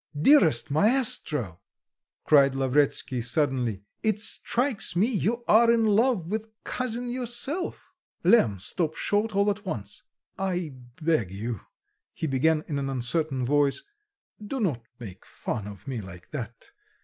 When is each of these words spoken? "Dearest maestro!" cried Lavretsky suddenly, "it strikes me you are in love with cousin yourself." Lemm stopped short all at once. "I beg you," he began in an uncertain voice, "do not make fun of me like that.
"Dearest 0.19 0.71
maestro!" 0.71 1.61
cried 2.25 2.55
Lavretsky 2.55 3.21
suddenly, 3.21 3.83
"it 4.01 4.19
strikes 4.19 4.95
me 4.95 5.05
you 5.07 5.43
are 5.47 5.71
in 5.71 5.85
love 5.85 6.25
with 6.25 6.49
cousin 6.63 7.11
yourself." 7.11 7.91
Lemm 8.23 8.57
stopped 8.57 8.97
short 8.97 9.35
all 9.35 9.51
at 9.51 9.63
once. 9.63 10.01
"I 10.39 10.73
beg 10.99 11.29
you," 11.31 11.61
he 12.15 12.25
began 12.25 12.63
in 12.67 12.79
an 12.79 12.89
uncertain 12.89 13.45
voice, 13.45 13.83
"do 14.43 14.59
not 14.59 14.81
make 14.97 15.23
fun 15.23 15.67
of 15.67 15.87
me 15.87 16.01
like 16.01 16.31
that. 16.31 16.71